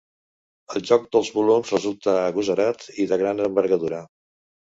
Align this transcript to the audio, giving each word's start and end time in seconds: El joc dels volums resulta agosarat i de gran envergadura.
El 0.77 0.83
joc 0.91 1.03
dels 1.15 1.29
volums 1.35 1.73
resulta 1.75 2.15
agosarat 2.21 2.87
i 3.05 3.07
de 3.13 3.19
gran 3.25 3.45
envergadura. 3.49 4.01